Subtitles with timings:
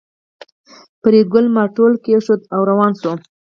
[1.01, 3.11] فریدګل مارتول کېښود او روان شو